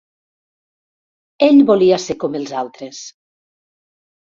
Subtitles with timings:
[1.49, 3.07] Ell volia ser com els altres.